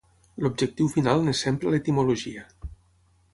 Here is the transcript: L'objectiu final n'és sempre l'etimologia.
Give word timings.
L'objectiu 0.45 0.87
final 0.93 1.21
n'és 1.27 1.43
sempre 1.49 1.75
l'etimologia. 1.75 2.47